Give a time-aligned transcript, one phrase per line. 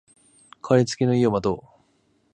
[0.63, 1.81] かかりつけ医を持とう